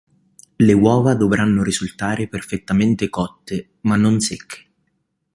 [0.57, 4.65] Le uova dovranno risultare perfettamente cotte, ma non secche.